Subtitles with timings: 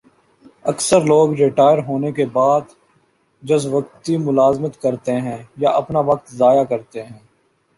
[0.65, 2.73] اکثر لوگ ریٹائر ہونے کے بعد
[3.43, 7.19] جزوقتی ملازمت کرتے ہیں یا اپنا وقت ضائع کرتے ہیں